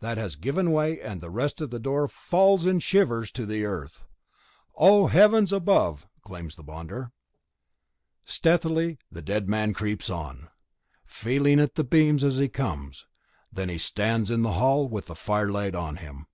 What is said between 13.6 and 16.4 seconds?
he stands in the hall, with the firelight on him.